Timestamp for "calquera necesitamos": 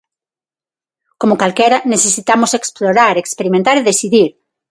1.41-2.51